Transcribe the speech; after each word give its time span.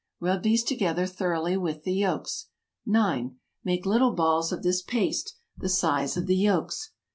Rub 0.19 0.41
these 0.41 0.63
together 0.63 1.05
thoroughly 1.05 1.55
with 1.57 1.83
the 1.83 1.93
yolks. 1.93 2.47
9. 2.87 3.35
Make 3.63 3.85
little 3.85 4.15
balls 4.15 4.51
of 4.51 4.63
this 4.63 4.81
paste, 4.81 5.35
the 5.55 5.69
size 5.69 6.17
of 6.17 6.25
the 6.25 6.35
yolks. 6.37 6.89